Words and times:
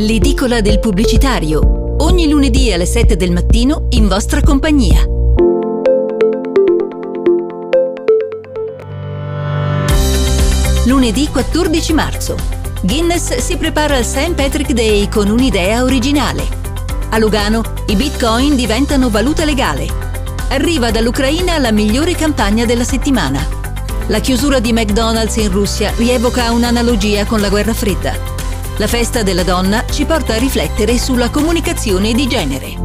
L'edicola 0.00 0.60
del 0.60 0.78
pubblicitario. 0.78 1.96
Ogni 1.98 2.28
lunedì 2.28 2.72
alle 2.72 2.86
7 2.86 3.16
del 3.16 3.32
mattino 3.32 3.86
in 3.88 4.06
vostra 4.06 4.40
compagnia. 4.40 5.02
Lunedì 10.84 11.26
14 11.26 11.92
marzo. 11.94 12.36
Guinness 12.80 13.38
si 13.38 13.56
prepara 13.56 13.96
al 13.96 14.04
St. 14.04 14.34
Patrick 14.34 14.70
Day 14.70 15.08
con 15.08 15.28
un'idea 15.28 15.82
originale. 15.82 16.46
A 17.08 17.18
Lugano 17.18 17.64
i 17.88 17.96
bitcoin 17.96 18.54
diventano 18.54 19.10
valuta 19.10 19.44
legale. 19.44 19.88
Arriva 20.50 20.92
dall'Ucraina 20.92 21.58
la 21.58 21.72
migliore 21.72 22.14
campagna 22.14 22.64
della 22.64 22.84
settimana. 22.84 23.44
La 24.06 24.20
chiusura 24.20 24.60
di 24.60 24.72
McDonald's 24.72 25.34
in 25.34 25.50
Russia 25.50 25.92
rievoca 25.96 26.52
un'analogia 26.52 27.24
con 27.24 27.40
la 27.40 27.48
guerra 27.48 27.74
fredda. 27.74 28.37
La 28.78 28.86
festa 28.86 29.24
della 29.24 29.42
donna 29.42 29.84
ci 29.90 30.04
porta 30.04 30.34
a 30.34 30.38
riflettere 30.38 30.98
sulla 30.98 31.30
comunicazione 31.30 32.12
di 32.12 32.28
genere. 32.28 32.76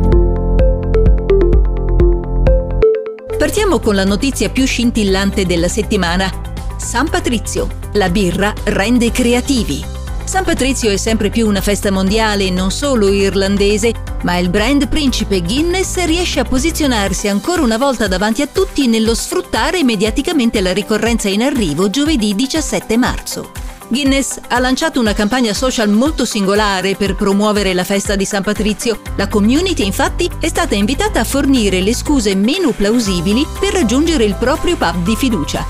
Partiamo 3.38 3.78
con 3.78 3.94
la 3.94 4.04
notizia 4.04 4.50
più 4.50 4.66
scintillante 4.66 5.46
della 5.46 5.68
settimana. 5.68 6.32
San 6.78 7.08
Patrizio. 7.12 7.68
La 7.94 8.10
birra 8.10 8.52
rende 8.64 9.12
creativi. 9.12 9.86
San 10.24 10.44
Patrizio 10.44 10.90
è 10.90 10.98
sempre 10.98 11.30
più 11.30 11.48
una 11.48 11.62
festa 11.62 11.92
mondiale, 11.92 12.50
non 12.50 12.72
solo 12.72 13.10
irlandese, 13.10 13.94
ma 14.24 14.38
il 14.38 14.50
brand 14.50 14.88
principe 14.88 15.44
Guinness 15.44 16.04
riesce 16.06 16.40
a 16.40 16.44
posizionarsi 16.44 17.28
ancora 17.28 17.62
una 17.62 17.78
volta 17.78 18.08
davanti 18.08 18.42
a 18.42 18.48
tutti 18.48 18.88
nello 18.88 19.14
sfruttare 19.14 19.84
mediaticamente 19.84 20.60
la 20.60 20.74
ricorrenza 20.74 21.30
in 21.30 21.44
arrivo 21.44 21.92
giovedì 21.92 22.34
17 22.34 22.98
marzo. 22.98 23.63
Guinness 23.88 24.40
ha 24.48 24.60
lanciato 24.60 25.00
una 25.00 25.14
campagna 25.14 25.54
social 25.54 25.90
molto 25.90 26.26
singolare 26.26 26.96
per 26.96 27.16
promuovere 27.16 27.74
la 27.74 27.84
festa 27.84 28.16
di 28.16 28.26
San 28.26 28.44
Patrizio. 28.44 29.00
La 29.16 29.28
community 29.28 29.86
infatti 29.86 30.30
è 30.40 30.48
stata 30.48 30.76
invitata 30.76 31.20
a 31.20 31.26
fornire 31.26 31.82
le 31.82 31.94
scuse 31.94 32.36
meno 32.36 32.72
plausibili 32.72 33.46
per 33.60 33.74
raggiungere 33.74 34.24
il 34.24 34.36
proprio 34.36 34.76
pub 34.78 35.04
di 35.04 35.16
fiducia. 35.16 35.66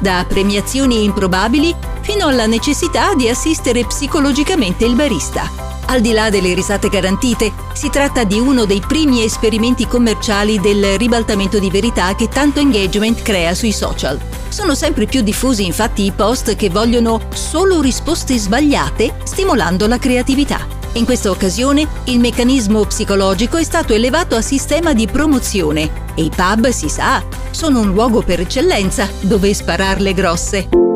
Da 0.00 0.24
premiazioni 0.26 1.04
improbabili 1.04 1.74
fino 2.00 2.26
alla 2.26 2.46
necessità 2.46 3.14
di 3.14 3.28
assistere 3.28 3.84
psicologicamente 3.84 4.84
il 4.84 4.94
barista. 4.94 5.69
Al 5.90 6.00
di 6.00 6.12
là 6.12 6.30
delle 6.30 6.54
risate 6.54 6.88
garantite, 6.88 7.52
si 7.72 7.90
tratta 7.90 8.22
di 8.22 8.38
uno 8.38 8.64
dei 8.64 8.80
primi 8.80 9.24
esperimenti 9.24 9.88
commerciali 9.88 10.60
del 10.60 10.96
ribaltamento 10.96 11.58
di 11.58 11.68
verità 11.68 12.14
che 12.14 12.28
tanto 12.28 12.60
engagement 12.60 13.22
crea 13.22 13.54
sui 13.54 13.72
social. 13.72 14.16
Sono 14.48 14.76
sempre 14.76 15.06
più 15.06 15.20
diffusi 15.20 15.66
infatti 15.66 16.04
i 16.04 16.12
post 16.12 16.54
che 16.54 16.70
vogliono 16.70 17.20
solo 17.34 17.80
risposte 17.80 18.38
sbagliate, 18.38 19.16
stimolando 19.24 19.88
la 19.88 19.98
creatività. 19.98 20.64
In 20.92 21.04
questa 21.04 21.30
occasione 21.30 21.84
il 22.04 22.20
meccanismo 22.20 22.84
psicologico 22.84 23.56
è 23.56 23.64
stato 23.64 23.92
elevato 23.92 24.36
a 24.36 24.42
sistema 24.42 24.92
di 24.92 25.08
promozione 25.08 25.90
e 26.14 26.22
i 26.22 26.30
pub, 26.30 26.68
si 26.68 26.88
sa, 26.88 27.20
sono 27.50 27.80
un 27.80 27.90
luogo 27.90 28.22
per 28.22 28.38
eccellenza 28.38 29.08
dove 29.22 29.52
spararle 29.52 30.14
grosse. 30.14 30.89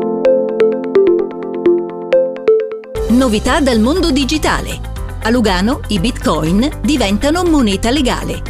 Novità 3.15 3.61
dal 3.61 3.79
mondo 3.79 4.11
digitale. 4.11 4.77
A 5.23 5.29
Lugano 5.29 5.79
i 5.87 5.99
bitcoin 5.99 6.69
diventano 6.81 7.43
moneta 7.43 7.89
legale. 7.89 8.41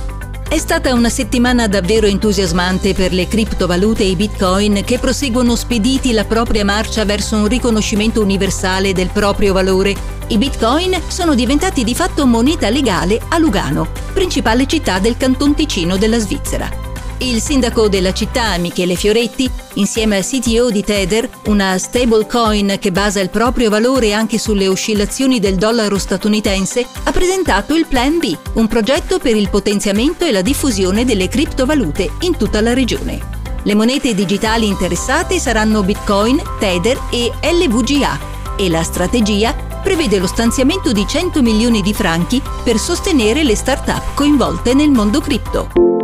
È 0.50 0.58
stata 0.58 0.92
una 0.92 1.10
settimana 1.10 1.68
davvero 1.68 2.08
entusiasmante 2.08 2.96
per 2.96 3.14
le 3.14 3.28
criptovalute 3.28 4.02
e 4.02 4.08
i 4.08 4.16
bitcoin 4.16 4.82
che 4.84 4.98
proseguono 4.98 5.56
spediti 5.56 6.14
la 6.14 6.26
propria 6.26 6.66
marcia 6.66 7.06
verso 7.06 7.36
un 7.36 7.48
riconoscimento 7.48 8.22
universale 8.22 8.92
del 8.92 9.12
proprio 9.14 9.54
valore. 9.54 9.96
I 10.30 10.38
bitcoin 10.40 11.00
sono 11.10 11.36
diventati 11.36 11.84
di 11.84 11.94
fatto 11.94 12.26
moneta 12.26 12.68
legale 12.70 13.22
a 13.30 13.38
Lugano, 13.38 13.88
principale 14.14 14.66
città 14.66 14.98
del 14.98 15.16
canton 15.16 15.54
Ticino 15.54 15.96
della 15.96 16.18
Svizzera. 16.18 16.85
Il 17.20 17.42
sindaco 17.42 17.88
della 17.88 18.12
città, 18.12 18.58
Michele 18.58 18.96
Fioretti, 18.96 19.50
insieme 19.76 20.18
al 20.18 20.26
CTO 20.26 20.70
di 20.70 20.84
Tether, 20.84 21.30
una 21.46 21.78
stablecoin 21.78 22.76
che 22.78 22.92
basa 22.92 23.22
il 23.22 23.30
proprio 23.30 23.70
valore 23.70 24.14
anche 24.14 24.38
sulle 24.38 24.68
oscillazioni 24.68 25.40
del 25.40 25.56
dollaro 25.56 25.98
statunitense, 25.98 26.86
ha 27.04 27.12
presentato 27.12 27.74
il 27.74 27.86
Plan 27.86 28.20
B, 28.20 28.38
un 28.54 28.68
progetto 28.68 29.18
per 29.18 29.36
il 29.36 29.50
potenziamento 29.50 30.26
e 30.26 30.32
la 30.32 30.42
diffusione 30.42 31.06
delle 31.06 31.30
criptovalute 31.30 32.12
in 32.22 32.36
tutta 32.36 32.60
la 32.60 32.74
regione. 32.74 33.20
Le 33.64 33.74
monete 33.76 34.14
digitali 34.14 34.68
interessate 34.68 35.40
saranno 35.40 35.84
Bitcoin, 35.84 36.42
Tether 36.60 37.00
e 37.12 37.32
LVGA 37.42 38.34
e 38.58 38.70
la 38.70 38.84
strategia 38.84 39.54
prevede 39.82 40.20
lo 40.20 40.28
stanziamento 40.28 40.92
di 40.92 41.06
100 41.08 41.42
milioni 41.42 41.82
di 41.82 41.94
franchi 41.94 42.42
per 42.64 42.78
sostenere 42.78 43.44
le 43.44 43.56
start-up 43.56 44.14
coinvolte 44.16 44.74
nel 44.74 44.90
mondo 44.90 45.22
cripto. 45.22 45.95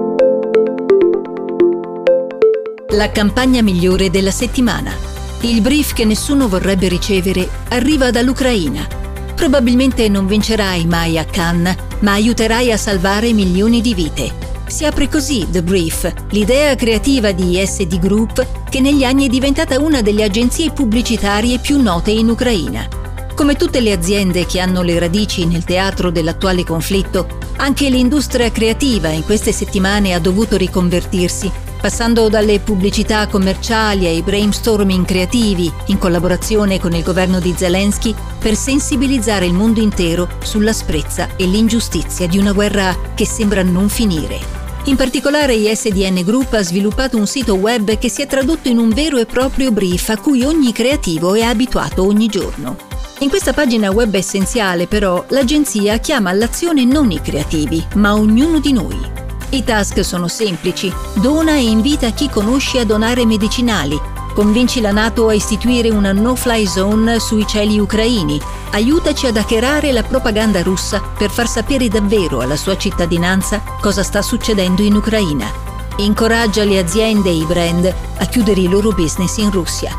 La 2.93 3.09
campagna 3.09 3.61
migliore 3.61 4.09
della 4.09 4.31
settimana. 4.31 4.93
Il 5.41 5.61
brief 5.61 5.93
che 5.93 6.03
nessuno 6.03 6.49
vorrebbe 6.49 6.89
ricevere 6.89 7.47
arriva 7.69 8.11
dall'Ucraina. 8.11 8.85
Probabilmente 9.33 10.09
non 10.09 10.27
vincerai 10.27 10.85
mai 10.85 11.17
a 11.17 11.23
Cannes, 11.23 11.73
ma 11.99 12.11
aiuterai 12.11 12.69
a 12.69 12.75
salvare 12.75 13.31
milioni 13.31 13.79
di 13.79 13.93
vite. 13.93 14.33
Si 14.67 14.83
apre 14.83 15.07
così 15.07 15.47
The 15.49 15.63
Brief, 15.63 16.13
l'idea 16.31 16.75
creativa 16.75 17.31
di 17.31 17.63
SD 17.65 17.97
Group 17.97 18.45
che 18.69 18.81
negli 18.81 19.05
anni 19.05 19.27
è 19.27 19.29
diventata 19.29 19.79
una 19.79 20.01
delle 20.01 20.23
agenzie 20.23 20.71
pubblicitarie 20.71 21.59
più 21.59 21.81
note 21.81 22.11
in 22.11 22.29
Ucraina. 22.29 22.85
Come 23.33 23.55
tutte 23.55 23.79
le 23.79 23.93
aziende 23.93 24.45
che 24.45 24.59
hanno 24.59 24.81
le 24.81 24.99
radici 24.99 25.45
nel 25.45 25.63
teatro 25.63 26.11
dell'attuale 26.11 26.65
conflitto, 26.65 27.37
anche 27.55 27.89
l'industria 27.89 28.51
creativa 28.51 29.07
in 29.07 29.23
queste 29.23 29.53
settimane 29.53 30.13
ha 30.13 30.19
dovuto 30.19 30.57
riconvertirsi 30.57 31.69
passando 31.81 32.29
dalle 32.29 32.59
pubblicità 32.59 33.27
commerciali 33.27 34.05
ai 34.05 34.21
brainstorming 34.21 35.03
creativi 35.03 35.69
in 35.87 35.97
collaborazione 35.97 36.79
con 36.79 36.93
il 36.93 37.03
governo 37.03 37.39
di 37.39 37.55
Zelensky 37.57 38.13
per 38.39 38.55
sensibilizzare 38.55 39.47
il 39.47 39.53
mondo 39.53 39.81
intero 39.81 40.29
sull'asprezza 40.43 41.35
e 41.35 41.45
l'ingiustizia 41.45 42.27
di 42.27 42.37
una 42.37 42.53
guerra 42.53 42.95
che 43.15 43.25
sembra 43.25 43.63
non 43.63 43.89
finire. 43.89 44.59
In 44.85 44.95
particolare 44.95 45.53
ISDN 45.53 46.23
Group 46.23 46.53
ha 46.53 46.63
sviluppato 46.63 47.17
un 47.17 47.27
sito 47.27 47.55
web 47.55 47.97
che 47.97 48.09
si 48.09 48.21
è 48.21 48.27
tradotto 48.27 48.67
in 48.67 48.77
un 48.77 48.89
vero 48.89 49.17
e 49.17 49.25
proprio 49.25 49.71
brief 49.71 50.09
a 50.09 50.17
cui 50.17 50.43
ogni 50.43 50.71
creativo 50.71 51.33
è 51.33 51.41
abituato 51.41 52.05
ogni 52.05 52.27
giorno. 52.27 52.77
In 53.19 53.29
questa 53.29 53.53
pagina 53.53 53.91
web 53.91 54.13
essenziale 54.15 54.87
però 54.87 55.23
l'agenzia 55.29 55.97
chiama 55.97 56.31
all'azione 56.31 56.85
non 56.85 57.11
i 57.11 57.21
creativi, 57.21 57.85
ma 57.95 58.15
ognuno 58.15 58.59
di 58.59 58.73
noi. 58.73 59.20
I 59.53 59.65
task 59.65 59.99
sono 60.05 60.29
semplici. 60.29 60.93
Dona 61.15 61.55
e 61.55 61.67
invita 61.67 62.11
chi 62.11 62.29
conosci 62.29 62.77
a 62.77 62.85
donare 62.85 63.25
medicinali. 63.25 63.99
Convinci 64.33 64.79
la 64.79 64.93
Nato 64.93 65.27
a 65.27 65.33
istituire 65.33 65.89
una 65.89 66.13
no-fly 66.13 66.65
zone 66.65 67.19
sui 67.19 67.45
cieli 67.45 67.77
ucraini. 67.77 68.39
Aiutaci 68.71 69.27
ad 69.27 69.35
hackerare 69.35 69.91
la 69.91 70.03
propaganda 70.03 70.63
russa 70.63 71.01
per 71.01 71.29
far 71.29 71.49
sapere 71.49 71.89
davvero 71.89 72.39
alla 72.39 72.55
sua 72.55 72.77
cittadinanza 72.77 73.61
cosa 73.81 74.03
sta 74.03 74.21
succedendo 74.21 74.83
in 74.83 74.95
Ucraina. 74.95 75.51
Incoraggia 75.97 76.63
le 76.63 76.79
aziende 76.79 77.29
e 77.29 77.35
i 77.35 77.43
brand 77.43 77.93
a 78.19 78.25
chiudere 78.27 78.61
i 78.61 78.69
loro 78.69 78.93
business 78.93 79.35
in 79.35 79.51
Russia. 79.51 79.93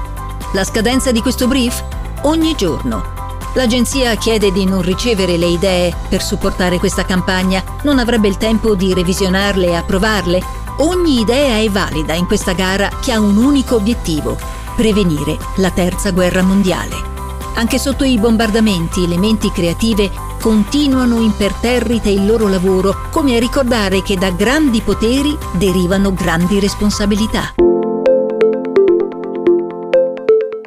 La 0.54 0.64
scadenza 0.64 1.12
di 1.12 1.20
questo 1.20 1.46
brief? 1.46 1.84
Ogni 2.22 2.54
giorno 2.56 3.20
L'agenzia 3.54 4.14
chiede 4.14 4.50
di 4.50 4.64
non 4.64 4.80
ricevere 4.80 5.36
le 5.36 5.46
idee 5.46 5.94
per 6.08 6.22
supportare 6.22 6.78
questa 6.78 7.04
campagna, 7.04 7.62
non 7.82 7.98
avrebbe 7.98 8.26
il 8.26 8.38
tempo 8.38 8.74
di 8.74 8.94
revisionarle 8.94 9.66
e 9.66 9.74
approvarle. 9.74 10.42
Ogni 10.78 11.20
idea 11.20 11.58
è 11.58 11.68
valida 11.68 12.14
in 12.14 12.26
questa 12.26 12.52
gara 12.52 12.88
che 13.02 13.12
ha 13.12 13.20
un 13.20 13.36
unico 13.36 13.76
obiettivo, 13.76 14.38
prevenire 14.74 15.36
la 15.56 15.70
terza 15.70 16.12
guerra 16.12 16.42
mondiale. 16.42 17.10
Anche 17.54 17.78
sotto 17.78 18.04
i 18.04 18.18
bombardamenti 18.18 19.06
le 19.06 19.18
menti 19.18 19.52
creative 19.52 20.10
continuano 20.40 21.20
imperterrite 21.20 22.08
il 22.08 22.24
loro 22.24 22.48
lavoro, 22.48 23.02
come 23.10 23.36
a 23.36 23.38
ricordare 23.38 24.02
che 24.02 24.16
da 24.16 24.30
grandi 24.30 24.80
poteri 24.80 25.36
derivano 25.52 26.14
grandi 26.14 26.58
responsabilità. 26.58 27.52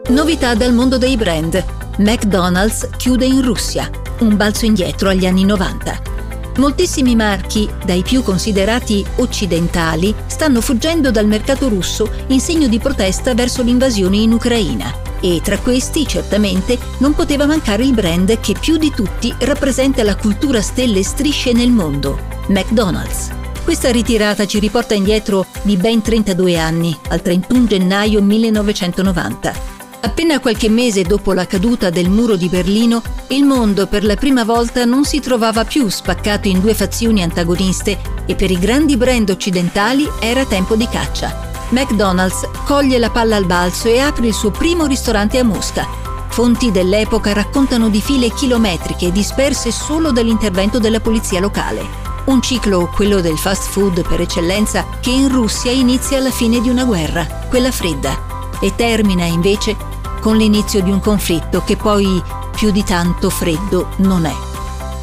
Novità 0.10 0.54
dal 0.54 0.74
mondo 0.74 1.00
dei 1.00 1.18
brand. 1.18 1.85
McDonald's 1.98 2.90
chiude 2.98 3.26
in 3.26 3.42
Russia, 3.42 3.90
un 4.20 4.36
balzo 4.36 4.66
indietro 4.66 5.08
agli 5.08 5.26
anni 5.26 5.46
90. 5.46 6.14
Moltissimi 6.58 7.16
marchi, 7.16 7.70
dai 7.86 8.02
più 8.02 8.22
considerati 8.22 9.06
occidentali, 9.18 10.14
stanno 10.26 10.60
fuggendo 10.60 11.10
dal 11.10 11.26
mercato 11.26 11.70
russo 11.70 12.10
in 12.28 12.42
segno 12.42 12.68
di 12.68 12.80
protesta 12.80 13.34
verso 13.34 13.64
l'invasione 13.64 14.18
in 14.18 14.34
Ucraina. 14.34 14.94
E 15.22 15.40
tra 15.42 15.58
questi, 15.58 16.06
certamente, 16.06 16.78
non 16.98 17.14
poteva 17.14 17.46
mancare 17.46 17.84
il 17.84 17.94
brand 17.94 18.40
che 18.42 18.56
più 18.60 18.76
di 18.76 18.92
tutti 18.92 19.34
rappresenta 19.40 20.04
la 20.04 20.18
cultura 20.18 20.62
stelle 20.62 21.00
e 21.00 21.04
strisce 21.04 21.54
nel 21.54 21.72
mondo, 21.72 22.20
McDonald's. 22.48 23.32
Questa 23.64 23.90
ritirata 23.90 24.46
ci 24.46 24.60
riporta 24.60 24.94
indietro 24.94 25.46
di 25.64 25.78
ben 25.78 26.02
32 26.02 26.58
anni, 26.58 26.96
al 27.08 27.22
31 27.22 27.66
gennaio 27.66 28.22
1990. 28.22 29.75
Appena 30.06 30.40
qualche 30.40 30.70
mese 30.70 31.02
dopo 31.02 31.34
la 31.34 31.48
caduta 31.48 31.90
del 31.90 32.12
muro 32.12 32.36
di 32.36 32.48
Berlino, 32.48 33.02
il 33.30 33.44
mondo 33.44 33.88
per 33.88 34.04
la 34.06 34.16
prima 34.16 34.44
volta 34.44 34.86
non 34.86 35.04
si 35.04 35.20
trovava 35.20 35.66
più 35.66 35.90
spaccato 35.90 36.48
in 36.48 36.62
due 36.62 36.76
fazioni 36.76 37.24
antagoniste 37.24 37.98
e 38.28 38.36
per 38.36 38.52
i 38.52 38.60
grandi 38.60 38.98
brand 38.98 39.28
occidentali 39.32 40.08
era 40.20 40.46
tempo 40.46 40.76
di 40.76 40.88
caccia. 40.88 41.50
McDonald's 41.70 42.48
coglie 42.66 43.00
la 43.00 43.10
palla 43.10 43.36
al 43.36 43.48
balzo 43.48 43.88
e 43.88 43.98
apre 43.98 44.28
il 44.28 44.36
suo 44.36 44.52
primo 44.52 44.86
ristorante 44.86 45.40
a 45.40 45.44
Mosca. 45.44 45.88
Fonti 46.28 46.70
dell'epoca 46.70 47.34
raccontano 47.34 47.90
di 47.90 48.00
file 48.00 48.32
chilometriche 48.32 49.12
disperse 49.12 49.72
solo 49.72 50.12
dall'intervento 50.12 50.78
della 50.78 51.00
polizia 51.00 51.40
locale. 51.40 51.84
Un 52.26 52.44
ciclo, 52.44 52.92
quello 52.94 53.22
del 53.22 53.40
fast 53.40 53.70
food 53.70 54.08
per 54.08 54.22
eccellenza, 54.22 54.86
che 55.02 55.10
in 55.10 55.30
Russia 55.30 55.72
inizia 55.72 56.20
alla 56.20 56.32
fine 56.32 56.62
di 56.62 56.70
una 56.70 56.84
guerra, 56.84 57.26
quella 57.50 57.72
fredda, 57.72 58.34
e 58.62 58.74
termina 58.76 59.26
invece 59.26 59.94
con 60.26 60.38
l'inizio 60.38 60.82
di 60.82 60.90
un 60.90 61.00
conflitto 61.00 61.62
che 61.64 61.78
poi 61.78 62.20
più 62.56 62.72
di 62.72 62.84
tanto 62.84 63.30
freddo 63.30 63.90
non 63.98 64.26
è. 64.26 64.34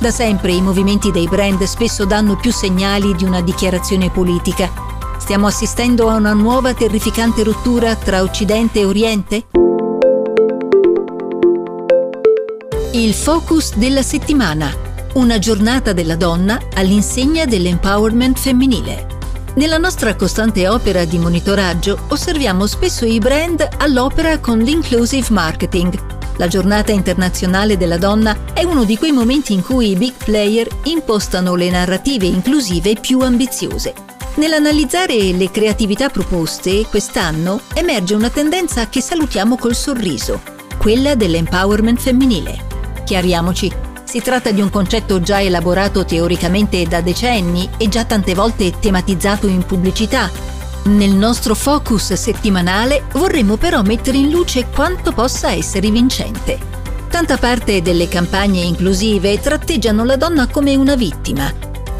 Da 0.00 0.10
sempre 0.10 0.50
i 0.50 0.60
movimenti 0.60 1.12
dei 1.12 1.28
brand 1.28 1.62
spesso 1.62 2.04
danno 2.04 2.34
più 2.34 2.50
segnali 2.50 3.14
di 3.14 3.22
una 3.22 3.40
dichiarazione 3.40 4.10
politica. 4.10 4.69
Stiamo 5.19 5.46
assistendo 5.46 6.08
a 6.08 6.16
una 6.16 6.32
nuova 6.32 6.74
terrificante 6.74 7.44
rottura 7.44 7.94
tra 7.94 8.22
Occidente 8.22 8.80
e 8.80 8.84
Oriente? 8.84 9.46
Il 12.94 13.14
focus 13.14 13.76
della 13.76 14.02
settimana. 14.02 14.74
Una 15.14 15.38
giornata 15.38 15.92
della 15.92 16.16
donna 16.16 16.60
all'insegna 16.74 17.44
dell'empowerment 17.44 18.40
femminile. 18.40 19.11
Nella 19.54 19.76
nostra 19.76 20.16
costante 20.16 20.66
opera 20.66 21.04
di 21.04 21.19
monitoraggio 21.19 22.06
osserviamo 22.08 22.66
spesso 22.66 23.04
i 23.04 23.19
brand 23.19 23.69
all'opera 23.76 24.38
con 24.38 24.58
l'inclusive 24.58 25.26
marketing. 25.28 26.20
La 26.38 26.49
giornata 26.49 26.90
internazionale 26.90 27.76
della 27.76 27.99
donna 27.99 28.34
è 28.54 28.64
uno 28.64 28.84
di 28.84 28.96
quei 28.96 29.12
momenti 29.12 29.52
in 29.52 29.62
cui 29.62 29.90
i 29.90 29.96
big 29.96 30.14
player 30.25 30.66
impostano 30.84 31.54
le 31.54 31.69
narrative 31.69 32.25
inclusive 32.25 32.96
più 32.99 33.20
ambiziose. 33.20 33.93
Nell'analizzare 34.37 35.32
le 35.32 35.50
creatività 35.50 36.08
proposte, 36.08 36.87
quest'anno 36.87 37.60
emerge 37.75 38.14
una 38.14 38.31
tendenza 38.31 38.88
che 38.88 39.02
salutiamo 39.02 39.58
col 39.58 39.75
sorriso, 39.75 40.40
quella 40.78 41.14
dell'empowerment 41.14 42.00
femminile. 42.00 42.70
Chiariamoci, 43.05 43.81
si 44.12 44.20
tratta 44.20 44.50
di 44.50 44.60
un 44.60 44.68
concetto 44.68 45.22
già 45.22 45.40
elaborato 45.40 46.04
teoricamente 46.04 46.84
da 46.84 47.00
decenni 47.00 47.66
e 47.78 47.88
già 47.88 48.04
tante 48.04 48.34
volte 48.34 48.70
tematizzato 48.78 49.46
in 49.46 49.64
pubblicità. 49.64 50.30
Nel 50.84 51.12
nostro 51.12 51.54
focus 51.54 52.12
settimanale 52.12 53.04
vorremmo 53.12 53.56
però 53.56 53.80
mettere 53.80 54.18
in 54.18 54.28
luce 54.28 54.66
quanto 54.66 55.12
possa 55.12 55.52
essere 55.52 55.90
vincente. 55.90 56.58
Tanta 57.08 57.38
parte 57.38 57.80
delle 57.80 58.06
campagne 58.06 58.60
inclusive 58.60 59.40
tratteggiano 59.40 60.04
la 60.04 60.16
donna 60.16 60.46
come 60.46 60.76
una 60.76 60.94
vittima 60.94 61.50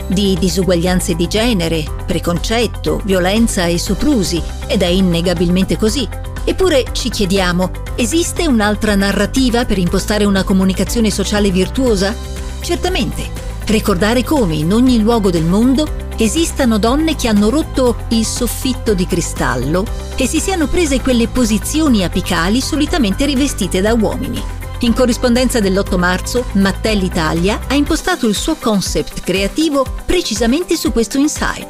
di 0.07 0.37
disuguaglianze 0.39 1.15
di 1.15 1.27
genere, 1.29 1.83
preconcetto, 2.05 3.01
violenza 3.05 3.65
e 3.65 3.79
soprusi, 3.79 4.43
ed 4.67 4.83
è 4.83 4.87
innegabilmente 4.87 5.79
così. 5.79 6.07
Eppure 6.45 6.87
ci 6.93 7.09
chiediamo, 7.09 7.71
esiste 7.95 8.47
un'altra 8.47 8.97
narrativa 8.97 9.65
per 9.65 9.79
impostare 9.79 10.25
una 10.25 10.43
comunicazione 10.43 11.11
sociale 11.11 11.51
virtuosa? 11.51 12.15
Certamente. 12.61 13.41
Ricordare 13.67 14.25
come 14.25 14.57
in 14.57 14.73
ogni 14.73 15.01
luogo 15.01 15.31
del 15.31 15.45
mondo 15.45 16.11
esistano 16.17 16.79
donne 16.79 17.15
che 17.15 17.29
hanno 17.29 17.49
rotto 17.49 18.05
il 18.09 18.25
soffitto 18.25 18.93
di 18.93 19.07
cristallo 19.07 19.85
e 20.17 20.27
si 20.27 20.41
siano 20.41 20.67
prese 20.67 21.01
quelle 21.01 21.29
posizioni 21.29 22.05
apicali 22.05 22.61
solitamente 22.61 23.25
rivestite 23.25 23.81
da 23.81 23.95
uomini. 23.95 24.43
In 24.81 24.95
corrispondenza 24.95 25.61
dell'8 25.61 25.97
marzo, 25.97 26.45
Mattel 26.55 27.05
Italia 27.05 27.61
ha 27.69 27.75
impostato 27.75 28.27
il 28.27 28.35
suo 28.35 28.57
concept 28.57 29.21
creativo 29.21 29.87
precisamente 30.05 30.77
su 30.77 30.91
questo 30.91 31.19
insight, 31.19 31.69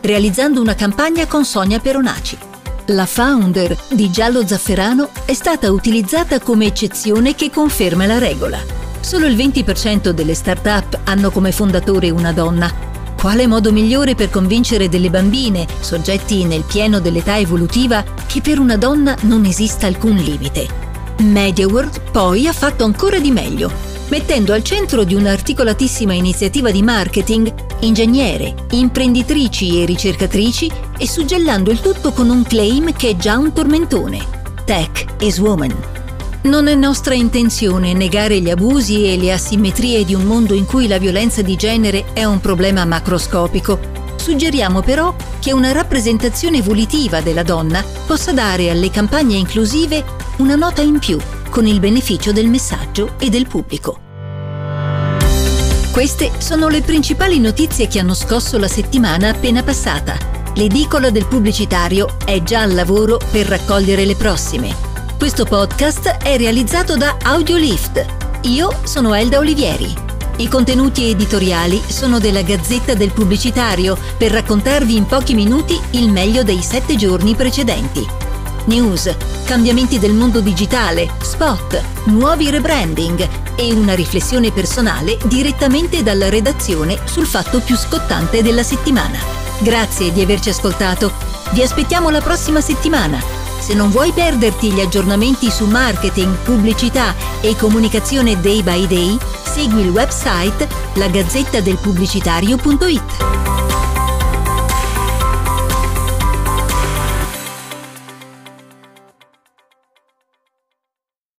realizzando 0.00 0.60
una 0.60 0.76
campagna 0.76 1.26
con 1.26 1.44
Sonia 1.44 1.80
Peronaci. 1.80 2.50
La 2.86 3.06
founder 3.06 3.76
di 3.92 4.10
Giallo 4.10 4.44
Zafferano 4.44 5.10
è 5.24 5.34
stata 5.34 5.70
utilizzata 5.70 6.40
come 6.40 6.66
eccezione 6.66 7.36
che 7.36 7.48
conferma 7.48 8.06
la 8.06 8.18
regola. 8.18 8.58
Solo 8.98 9.26
il 9.26 9.36
20% 9.36 10.08
delle 10.08 10.34
start-up 10.34 10.98
hanno 11.04 11.30
come 11.30 11.52
fondatore 11.52 12.10
una 12.10 12.32
donna. 12.32 12.90
Quale 13.16 13.46
modo 13.46 13.70
migliore 13.70 14.16
per 14.16 14.30
convincere 14.30 14.88
delle 14.88 15.10
bambine, 15.10 15.64
soggetti 15.78 16.44
nel 16.44 16.64
pieno 16.64 16.98
dell'età 16.98 17.38
evolutiva, 17.38 18.02
che 18.26 18.40
per 18.40 18.58
una 18.58 18.76
donna 18.76 19.16
non 19.22 19.44
esista 19.44 19.86
alcun 19.86 20.16
limite? 20.16 20.66
MediaWorld 21.18 22.10
poi 22.10 22.48
ha 22.48 22.52
fatto 22.52 22.82
ancora 22.82 23.20
di 23.20 23.30
meglio 23.30 23.90
mettendo 24.12 24.52
al 24.52 24.62
centro 24.62 25.04
di 25.04 25.14
un'articolatissima 25.14 26.12
iniziativa 26.12 26.70
di 26.70 26.82
marketing 26.82 27.50
ingegnere, 27.80 28.54
imprenditrici 28.72 29.80
e 29.80 29.86
ricercatrici 29.86 30.70
e 31.02 31.08
suggellando 31.08 31.72
il 31.72 31.80
tutto 31.80 32.12
con 32.12 32.30
un 32.30 32.44
claim 32.44 32.92
che 32.92 33.10
è 33.10 33.16
già 33.16 33.36
un 33.36 33.52
tormentone. 33.52 34.24
Tech 34.64 35.04
is 35.18 35.38
Woman. 35.38 35.74
Non 36.42 36.68
è 36.68 36.76
nostra 36.76 37.14
intenzione 37.14 37.92
negare 37.92 38.38
gli 38.38 38.48
abusi 38.48 39.12
e 39.12 39.16
le 39.16 39.32
asimmetrie 39.32 40.04
di 40.04 40.14
un 40.14 40.22
mondo 40.22 40.54
in 40.54 40.64
cui 40.64 40.86
la 40.86 40.98
violenza 40.98 41.42
di 41.42 41.56
genere 41.56 42.12
è 42.12 42.22
un 42.24 42.40
problema 42.40 42.84
macroscopico. 42.84 43.80
Suggeriamo 44.14 44.80
però 44.80 45.12
che 45.40 45.52
una 45.52 45.72
rappresentazione 45.72 46.62
volitiva 46.62 47.20
della 47.20 47.42
donna 47.42 47.84
possa 48.06 48.32
dare 48.32 48.70
alle 48.70 48.90
campagne 48.90 49.34
inclusive 49.34 50.04
una 50.36 50.54
nota 50.54 50.82
in 50.82 51.00
più 51.00 51.18
con 51.50 51.66
il 51.66 51.80
beneficio 51.80 52.30
del 52.30 52.46
messaggio 52.46 53.14
e 53.18 53.28
del 53.28 53.48
pubblico. 53.48 53.98
Queste 55.90 56.30
sono 56.38 56.68
le 56.68 56.80
principali 56.80 57.40
notizie 57.40 57.88
che 57.88 57.98
hanno 57.98 58.14
scosso 58.14 58.56
la 58.56 58.68
settimana 58.68 59.30
appena 59.30 59.64
passata. 59.64 60.31
L'edicola 60.54 61.10
del 61.10 61.26
pubblicitario 61.26 62.16
è 62.24 62.42
già 62.42 62.60
al 62.60 62.74
lavoro 62.74 63.18
per 63.30 63.46
raccogliere 63.46 64.04
le 64.04 64.16
prossime. 64.16 64.74
Questo 65.16 65.44
podcast 65.44 66.08
è 66.22 66.36
realizzato 66.36 66.96
da 66.96 67.16
Audiolift. 67.22 68.04
Io 68.42 68.70
sono 68.84 69.14
Elda 69.14 69.38
Olivieri. 69.38 69.94
I 70.36 70.48
contenuti 70.48 71.08
editoriali 71.08 71.80
sono 71.86 72.18
della 72.18 72.42
Gazzetta 72.42 72.94
del 72.94 73.12
Pubblicitario 73.12 73.96
per 74.16 74.30
raccontarvi 74.32 74.96
in 74.96 75.06
pochi 75.06 75.34
minuti 75.34 75.78
il 75.92 76.10
meglio 76.10 76.42
dei 76.42 76.62
sette 76.62 76.96
giorni 76.96 77.34
precedenti 77.34 78.22
news, 78.66 79.14
cambiamenti 79.44 79.98
del 79.98 80.12
mondo 80.12 80.40
digitale, 80.40 81.10
spot, 81.20 81.82
nuovi 82.04 82.50
rebranding 82.50 83.28
e 83.56 83.72
una 83.72 83.94
riflessione 83.94 84.52
personale 84.52 85.18
direttamente 85.24 86.02
dalla 86.02 86.28
redazione 86.28 86.98
sul 87.04 87.26
fatto 87.26 87.60
più 87.60 87.76
scottante 87.76 88.42
della 88.42 88.62
settimana. 88.62 89.41
Grazie 89.62 90.12
di 90.12 90.20
averci 90.20 90.48
ascoltato. 90.48 91.12
Vi 91.52 91.62
aspettiamo 91.62 92.10
la 92.10 92.20
prossima 92.20 92.60
settimana. 92.60 93.22
Se 93.60 93.74
non 93.74 93.90
vuoi 93.90 94.10
perderti 94.10 94.72
gli 94.72 94.80
aggiornamenti 94.80 95.52
su 95.52 95.66
marketing, 95.66 96.34
pubblicità 96.38 97.14
e 97.40 97.54
comunicazione 97.54 98.40
day 98.40 98.60
by 98.64 98.88
day, 98.88 99.16
segui 99.44 99.82
il 99.82 99.90
website 99.90 100.66
lagazzettadelpubblicitario.it. 100.94 103.51